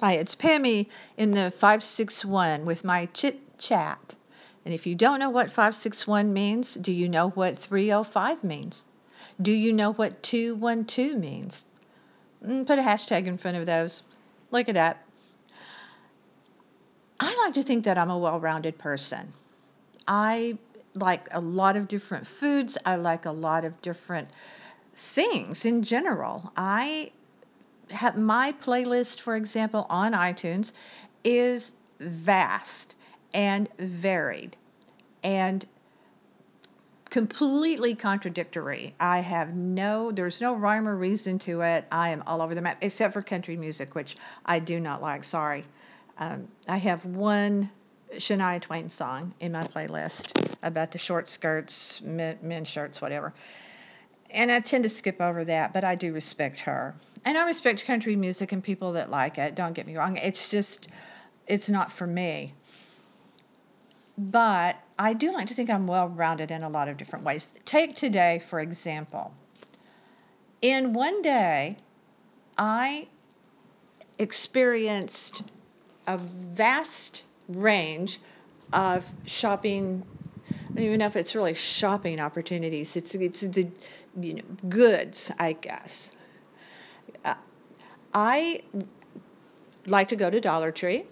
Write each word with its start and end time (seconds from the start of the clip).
Hi, 0.00 0.12
it's 0.12 0.34
Pammy 0.34 0.86
in 1.18 1.32
the 1.32 1.50
561 1.50 2.64
with 2.64 2.84
my 2.84 3.04
chit 3.12 3.58
chat. 3.58 4.16
And 4.64 4.72
if 4.72 4.86
you 4.86 4.94
don't 4.94 5.18
know 5.18 5.28
what 5.28 5.48
561 5.48 6.32
means, 6.32 6.72
do 6.72 6.90
you 6.90 7.06
know 7.06 7.28
what 7.28 7.58
305 7.58 8.42
means? 8.42 8.86
Do 9.42 9.52
you 9.52 9.74
know 9.74 9.92
what 9.92 10.22
212 10.22 11.18
means? 11.18 11.66
Mm, 12.42 12.66
put 12.66 12.78
a 12.78 12.82
hashtag 12.82 13.26
in 13.26 13.36
front 13.36 13.58
of 13.58 13.66
those. 13.66 14.02
Look 14.50 14.70
it 14.70 14.76
up. 14.78 14.96
I 17.20 17.36
like 17.44 17.52
to 17.54 17.62
think 17.62 17.84
that 17.84 17.98
I'm 17.98 18.08
a 18.08 18.18
well 18.18 18.40
rounded 18.40 18.78
person. 18.78 19.34
I 20.08 20.56
like 20.94 21.28
a 21.30 21.42
lot 21.42 21.76
of 21.76 21.88
different 21.88 22.26
foods, 22.26 22.78
I 22.86 22.96
like 22.96 23.26
a 23.26 23.32
lot 23.32 23.66
of 23.66 23.82
different 23.82 24.28
things 24.94 25.66
in 25.66 25.82
general. 25.82 26.50
I 26.56 27.12
have 27.90 28.16
my 28.16 28.52
playlist, 28.52 29.20
for 29.20 29.36
example, 29.36 29.86
on 29.88 30.12
iTunes 30.12 30.72
is 31.24 31.74
vast 31.98 32.94
and 33.34 33.68
varied 33.78 34.56
and 35.22 35.66
completely 37.10 37.94
contradictory. 37.94 38.94
I 39.00 39.18
have 39.20 39.54
no, 39.54 40.12
there's 40.12 40.40
no 40.40 40.54
rhyme 40.54 40.88
or 40.88 40.96
reason 40.96 41.38
to 41.40 41.60
it. 41.62 41.84
I 41.90 42.10
am 42.10 42.22
all 42.26 42.40
over 42.40 42.54
the 42.54 42.62
map, 42.62 42.78
except 42.80 43.12
for 43.12 43.22
country 43.22 43.56
music, 43.56 43.94
which 43.94 44.16
I 44.46 44.60
do 44.60 44.80
not 44.80 45.02
like. 45.02 45.24
Sorry. 45.24 45.64
Um, 46.18 46.48
I 46.68 46.76
have 46.76 47.04
one 47.04 47.70
Shania 48.14 48.60
Twain 48.60 48.88
song 48.88 49.34
in 49.40 49.52
my 49.52 49.64
playlist 49.64 50.56
about 50.62 50.92
the 50.92 50.98
short 50.98 51.28
skirts, 51.28 52.00
men, 52.02 52.38
men 52.42 52.64
shirts, 52.64 53.00
whatever 53.00 53.34
and 54.32 54.50
I 54.50 54.60
tend 54.60 54.84
to 54.84 54.88
skip 54.88 55.20
over 55.20 55.44
that, 55.44 55.72
but 55.72 55.84
I 55.84 55.94
do 55.94 56.12
respect 56.12 56.60
her. 56.60 56.94
And 57.24 57.36
I 57.36 57.46
respect 57.46 57.84
country 57.84 58.16
music 58.16 58.52
and 58.52 58.62
people 58.62 58.92
that 58.92 59.10
like 59.10 59.38
it. 59.38 59.54
Don't 59.54 59.72
get 59.72 59.86
me 59.86 59.96
wrong. 59.96 60.16
It's 60.16 60.48
just, 60.48 60.88
it's 61.46 61.68
not 61.68 61.92
for 61.92 62.06
me. 62.06 62.54
But 64.16 64.76
I 64.98 65.14
do 65.14 65.32
like 65.32 65.48
to 65.48 65.54
think 65.54 65.70
I'm 65.70 65.86
well 65.86 66.08
rounded 66.08 66.50
in 66.50 66.62
a 66.62 66.68
lot 66.68 66.88
of 66.88 66.96
different 66.96 67.24
ways. 67.24 67.54
Take 67.64 67.96
today, 67.96 68.42
for 68.48 68.60
example. 68.60 69.32
In 70.62 70.92
one 70.92 71.22
day, 71.22 71.78
I 72.58 73.08
experienced 74.18 75.42
a 76.06 76.18
vast 76.18 77.24
range 77.48 78.20
of 78.72 79.04
shopping 79.24 80.04
even 80.76 81.00
if 81.00 81.16
it's 81.16 81.34
really 81.34 81.54
shopping 81.54 82.20
opportunities. 82.20 82.96
It's 82.96 83.14
it's 83.14 83.40
the 83.40 83.68
you 84.18 84.34
know 84.34 84.42
goods, 84.68 85.30
I 85.38 85.52
guess. 85.52 86.12
Uh, 87.24 87.34
I 88.14 88.62
like 89.86 90.08
to 90.08 90.16
go 90.16 90.30
to 90.30 90.40
Dollar 90.40 90.72
Tree 90.72 91.04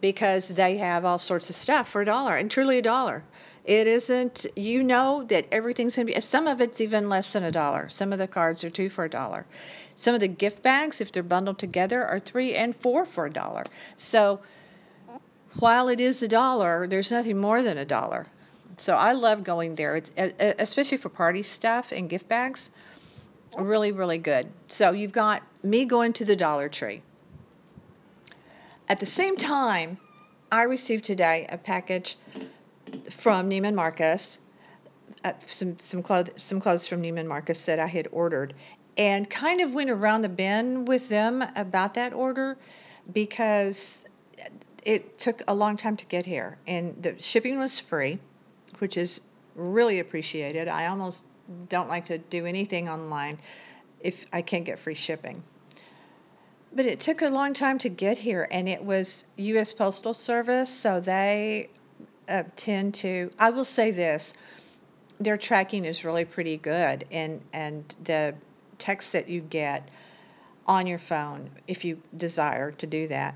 because 0.00 0.48
they 0.48 0.78
have 0.78 1.04
all 1.04 1.18
sorts 1.18 1.50
of 1.50 1.56
stuff 1.56 1.88
for 1.88 2.02
a 2.02 2.04
dollar 2.04 2.36
and 2.36 2.50
truly 2.50 2.78
a 2.78 2.82
dollar. 2.82 3.24
It 3.64 3.86
isn't, 3.86 4.46
you 4.56 4.82
know, 4.82 5.24
that 5.24 5.46
everything's 5.52 5.96
going 5.96 6.06
to 6.06 6.14
be, 6.14 6.20
some 6.20 6.46
of 6.46 6.62
it's 6.62 6.80
even 6.80 7.10
less 7.10 7.32
than 7.34 7.42
a 7.42 7.50
dollar. 7.50 7.88
Some 7.90 8.12
of 8.12 8.18
the 8.18 8.26
cards 8.26 8.64
are 8.64 8.70
two 8.70 8.88
for 8.88 9.04
a 9.04 9.10
dollar. 9.10 9.44
Some 9.94 10.14
of 10.14 10.20
the 10.20 10.28
gift 10.28 10.62
bags, 10.62 11.00
if 11.00 11.12
they're 11.12 11.22
bundled 11.22 11.58
together, 11.58 12.02
are 12.02 12.18
three 12.18 12.54
and 12.54 12.74
four 12.74 13.04
for 13.04 13.26
a 13.26 13.30
dollar. 13.30 13.64
So 13.96 14.40
while 15.58 15.88
it 15.88 16.00
is 16.00 16.22
a 16.22 16.28
dollar, 16.28 16.86
there's 16.86 17.10
nothing 17.10 17.38
more 17.38 17.62
than 17.62 17.78
a 17.78 17.84
dollar. 17.84 18.26
So 18.76 18.94
I 18.94 19.12
love 19.12 19.42
going 19.42 19.74
there. 19.74 19.96
It's 19.96 20.12
especially 20.38 20.98
for 20.98 21.08
party 21.08 21.42
stuff 21.42 21.92
and 21.92 22.08
gift 22.08 22.28
bags. 22.28 22.70
Really, 23.56 23.92
really 23.92 24.18
good. 24.18 24.48
So 24.68 24.92
you've 24.92 25.12
got 25.12 25.42
me 25.62 25.84
going 25.84 26.12
to 26.14 26.24
the 26.24 26.36
Dollar 26.36 26.68
Tree. 26.68 27.02
At 28.88 29.00
the 29.00 29.06
same 29.06 29.36
time, 29.36 29.98
I 30.52 30.62
received 30.62 31.04
today 31.04 31.46
a 31.48 31.58
package 31.58 32.16
from 33.10 33.50
Neiman 33.50 33.74
Marcus, 33.74 34.38
uh, 35.24 35.32
some 35.46 35.78
some 35.78 36.02
clothes 36.02 36.30
some 36.36 36.60
clothes 36.60 36.86
from 36.86 37.02
Neiman 37.02 37.26
Marcus 37.26 37.64
that 37.66 37.78
I 37.78 37.86
had 37.86 38.08
ordered, 38.12 38.54
and 38.96 39.28
kind 39.28 39.60
of 39.60 39.74
went 39.74 39.90
around 39.90 40.22
the 40.22 40.28
bend 40.28 40.86
with 40.86 41.08
them 41.08 41.44
about 41.56 41.94
that 41.94 42.12
order 42.12 42.56
because 43.12 44.04
it 44.88 45.18
took 45.18 45.42
a 45.46 45.54
long 45.54 45.76
time 45.76 45.98
to 45.98 46.06
get 46.06 46.24
here, 46.24 46.56
and 46.66 46.96
the 47.02 47.14
shipping 47.20 47.58
was 47.58 47.78
free, 47.78 48.18
which 48.78 48.96
is 48.96 49.20
really 49.54 49.98
appreciated. 49.98 50.66
I 50.66 50.86
almost 50.86 51.26
don't 51.68 51.90
like 51.90 52.06
to 52.06 52.16
do 52.16 52.46
anything 52.46 52.88
online 52.88 53.38
if 54.00 54.24
I 54.32 54.40
can't 54.40 54.64
get 54.64 54.78
free 54.78 54.94
shipping. 54.94 55.42
But 56.72 56.86
it 56.86 57.00
took 57.00 57.20
a 57.20 57.28
long 57.28 57.52
time 57.52 57.76
to 57.80 57.90
get 57.90 58.16
here, 58.16 58.48
and 58.50 58.66
it 58.66 58.82
was 58.82 59.26
U.S. 59.36 59.74
Postal 59.74 60.14
Service, 60.14 60.70
so 60.70 61.00
they 61.00 61.68
uh, 62.26 62.44
tend 62.56 62.94
to. 62.94 63.30
I 63.38 63.50
will 63.50 63.66
say 63.66 63.90
this: 63.90 64.32
their 65.20 65.36
tracking 65.36 65.84
is 65.84 66.02
really 66.02 66.24
pretty 66.24 66.56
good, 66.56 67.04
and 67.10 67.42
and 67.52 67.94
the 68.04 68.34
text 68.78 69.12
that 69.12 69.28
you 69.28 69.42
get 69.42 69.90
on 70.66 70.86
your 70.86 70.98
phone, 70.98 71.50
if 71.66 71.84
you 71.84 72.00
desire 72.16 72.70
to 72.72 72.86
do 72.86 73.06
that, 73.08 73.34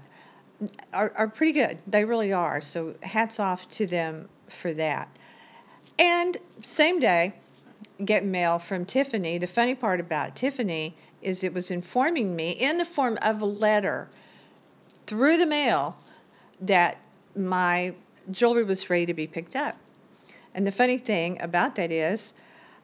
are, 0.92 1.12
are 1.16 1.28
pretty 1.28 1.52
good. 1.52 1.78
They 1.86 2.04
really 2.04 2.32
are. 2.32 2.60
So 2.60 2.94
hats 3.02 3.40
off 3.40 3.68
to 3.72 3.86
them 3.86 4.28
for 4.48 4.72
that. 4.74 5.08
And 5.98 6.36
same 6.62 7.00
day, 7.00 7.34
get 8.04 8.24
mail 8.24 8.58
from 8.58 8.84
Tiffany. 8.84 9.38
The 9.38 9.46
funny 9.46 9.74
part 9.74 10.00
about 10.00 10.36
Tiffany 10.36 10.94
is 11.20 11.44
it 11.44 11.54
was 11.54 11.70
informing 11.70 12.34
me 12.34 12.50
in 12.50 12.76
the 12.78 12.84
form 12.84 13.18
of 13.22 13.42
a 13.42 13.46
letter 13.46 14.08
through 15.06 15.36
the 15.36 15.46
mail 15.46 15.96
that 16.60 16.98
my 17.36 17.94
jewelry 18.30 18.64
was 18.64 18.88
ready 18.88 19.06
to 19.06 19.14
be 19.14 19.26
picked 19.26 19.56
up. 19.56 19.76
And 20.54 20.66
the 20.66 20.72
funny 20.72 20.98
thing 20.98 21.40
about 21.40 21.76
that 21.76 21.90
is, 21.90 22.32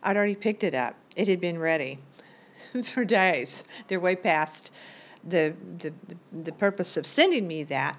I'd 0.02 0.16
already 0.16 0.34
picked 0.36 0.64
it 0.64 0.74
up. 0.74 0.94
It 1.16 1.28
had 1.28 1.40
been 1.40 1.58
ready 1.58 1.98
for 2.84 3.04
days. 3.04 3.64
They're 3.88 4.00
way 4.00 4.16
past 4.16 4.70
the, 5.28 5.54
the, 5.78 5.92
the 6.44 6.52
purpose 6.52 6.96
of 6.96 7.06
sending 7.06 7.46
me 7.46 7.64
that. 7.64 7.98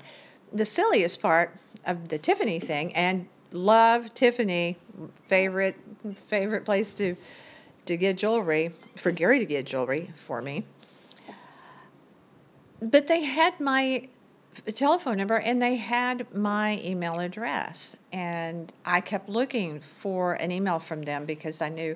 The 0.52 0.66
silliest 0.66 1.22
part 1.22 1.56
of 1.86 2.10
the 2.10 2.18
Tiffany 2.18 2.60
thing, 2.60 2.96
and 2.96 3.28
love 3.52 4.14
Tiffany, 4.14 4.78
favorite 5.28 5.76
favorite 6.28 6.66
place 6.66 6.94
to 6.96 7.16
to 7.86 7.98
get 7.98 8.18
jewelry 8.18 8.72
for 8.98 9.12
Gary 9.12 9.40
to 9.40 9.46
get 9.46 9.66
jewelry 9.66 10.12
for 10.28 10.42
me. 10.42 10.64
But 12.82 13.08
they 13.08 13.24
had 13.24 13.60
my 13.60 14.08
telephone 14.76 15.18
number 15.18 15.36
and 15.36 15.62
they 15.62 15.76
had 15.76 16.34
my 16.34 16.80
email 16.84 17.20
address 17.20 17.96
and 18.12 18.72
I 18.86 19.02
kept 19.02 19.30
looking 19.30 19.82
for 20.02 20.34
an 20.34 20.52
email 20.52 20.80
from 20.80 21.02
them 21.02 21.26
because 21.26 21.62
I 21.62 21.70
knew 21.70 21.96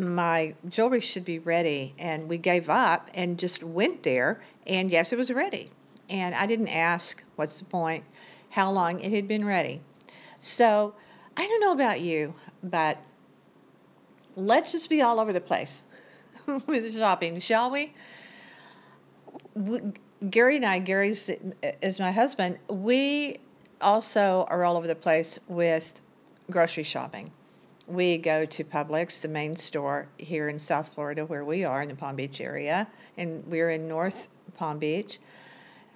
my 0.00 0.54
jewelry 0.68 1.00
should 1.00 1.24
be 1.24 1.38
ready. 1.38 1.94
And 1.98 2.28
we 2.28 2.38
gave 2.38 2.70
up 2.70 3.08
and 3.14 3.38
just 3.38 3.62
went 3.62 4.02
there. 4.02 4.40
And 4.66 4.90
yes, 4.90 5.12
it 5.12 5.16
was 5.16 5.30
ready. 5.30 5.70
And 6.08 6.34
I 6.34 6.46
didn't 6.46 6.68
ask, 6.68 7.22
what's 7.36 7.58
the 7.58 7.64
point, 7.64 8.04
how 8.50 8.70
long 8.70 9.00
it 9.00 9.12
had 9.12 9.28
been 9.28 9.44
ready. 9.44 9.80
So 10.38 10.94
I 11.36 11.46
don't 11.46 11.60
know 11.60 11.72
about 11.72 12.00
you, 12.00 12.34
but 12.62 12.98
let's 14.36 14.72
just 14.72 14.90
be 14.90 15.02
all 15.02 15.20
over 15.20 15.32
the 15.32 15.40
place 15.40 15.82
with 16.66 16.96
shopping, 16.96 17.40
shall 17.40 17.70
we? 17.70 17.92
we 19.54 19.80
Gary 20.28 20.56
and 20.56 20.66
I, 20.66 20.80
Gary 20.80 21.12
uh, 21.12 21.68
is 21.80 21.98
my 21.98 22.12
husband, 22.12 22.58
we 22.68 23.38
also 23.80 24.46
are 24.50 24.64
all 24.64 24.76
over 24.76 24.86
the 24.86 24.94
place 24.94 25.38
with 25.48 26.00
grocery 26.50 26.82
shopping 26.82 27.30
we 27.90 28.18
go 28.18 28.46
to 28.46 28.64
Publix, 28.64 29.20
the 29.20 29.28
main 29.28 29.56
store 29.56 30.06
here 30.16 30.48
in 30.48 30.58
South 30.58 30.94
Florida, 30.94 31.24
where 31.26 31.44
we 31.44 31.64
are 31.64 31.82
in 31.82 31.88
the 31.88 31.94
Palm 31.94 32.16
Beach 32.16 32.40
area, 32.40 32.86
and 33.16 33.44
we're 33.46 33.70
in 33.70 33.88
North 33.88 34.28
Palm 34.56 34.78
Beach. 34.78 35.18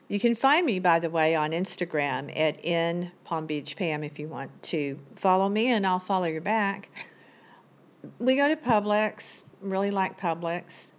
You 0.08 0.18
can 0.18 0.34
find 0.34 0.66
me, 0.66 0.80
by 0.80 0.98
the 0.98 1.08
way, 1.08 1.34
on 1.34 1.52
Instagram 1.52 2.36
at 2.36 2.64
in 2.64 3.10
Palm 3.24 3.46
Beach 3.46 3.76
Pam 3.76 4.02
if 4.02 4.18
you 4.18 4.28
want 4.28 4.50
to 4.64 4.98
follow 5.16 5.48
me, 5.48 5.72
and 5.72 5.86
I'll 5.86 6.00
follow 6.00 6.26
you 6.26 6.40
back. 6.40 6.90
We 8.18 8.36
go 8.36 8.48
to 8.48 8.56
Publix, 8.56 9.44
really 9.60 9.90
like 9.90 10.20
Publix, 10.20 10.92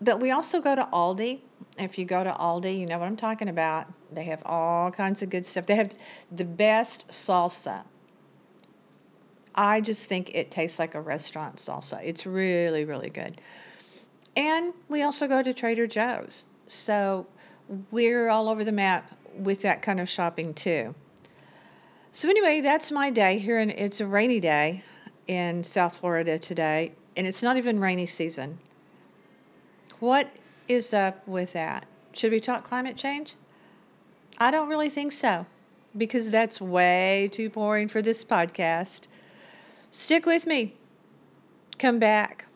but 0.00 0.20
we 0.20 0.32
also 0.32 0.60
go 0.60 0.74
to 0.74 0.88
Aldi. 0.92 1.40
If 1.78 1.98
you 1.98 2.04
go 2.04 2.22
to 2.22 2.30
Aldi, 2.30 2.78
you 2.78 2.86
know 2.86 2.98
what 2.98 3.06
I'm 3.06 3.16
talking 3.16 3.48
about. 3.48 3.86
They 4.12 4.24
have 4.24 4.42
all 4.44 4.90
kinds 4.90 5.22
of 5.22 5.30
good 5.30 5.46
stuff. 5.46 5.66
They 5.66 5.76
have 5.76 5.96
the 6.30 6.44
best 6.44 7.08
salsa 7.08 7.84
I 9.54 9.80
just 9.80 10.08
think 10.08 10.34
it 10.34 10.50
tastes 10.50 10.78
like 10.78 10.94
a 10.94 11.00
restaurant 11.00 11.56
salsa. 11.56 12.00
It's 12.02 12.26
really, 12.26 12.84
really 12.84 13.10
good. 13.10 13.40
And 14.36 14.72
we 14.88 15.02
also 15.02 15.28
go 15.28 15.42
to 15.42 15.52
Trader 15.52 15.86
Joe's. 15.86 16.46
So 16.66 17.26
we're 17.90 18.28
all 18.28 18.48
over 18.48 18.64
the 18.64 18.72
map 18.72 19.10
with 19.36 19.62
that 19.62 19.82
kind 19.82 20.00
of 20.00 20.08
shopping 20.08 20.54
too. 20.54 20.94
So 22.12 22.28
anyway, 22.28 22.60
that's 22.60 22.90
my 22.90 23.10
day 23.10 23.38
here 23.38 23.58
and 23.58 23.70
it's 23.70 24.00
a 24.00 24.06
rainy 24.06 24.40
day 24.40 24.84
in 25.26 25.64
South 25.64 25.96
Florida 25.96 26.38
today 26.38 26.92
and 27.16 27.26
it's 27.26 27.42
not 27.42 27.56
even 27.56 27.78
rainy 27.80 28.06
season. 28.06 28.58
What 30.00 30.28
is 30.68 30.92
up 30.94 31.26
with 31.26 31.52
that? 31.52 31.86
Should 32.12 32.32
we 32.32 32.40
talk 32.40 32.64
climate 32.64 32.96
change? 32.96 33.34
I 34.38 34.50
don't 34.50 34.68
really 34.68 34.90
think 34.90 35.12
so 35.12 35.46
because 35.96 36.30
that's 36.30 36.60
way 36.60 37.30
too 37.32 37.50
boring 37.50 37.88
for 37.88 38.02
this 38.02 38.24
podcast. 38.24 39.02
Stick 39.92 40.24
with 40.24 40.46
me. 40.46 40.74
Come 41.78 41.98
back. 41.98 42.46